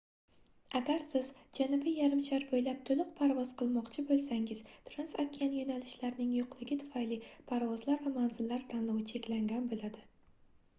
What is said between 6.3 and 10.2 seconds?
yoʻqligi tufayli parvozlar va manzillar tanlovi cheklangan boʻladi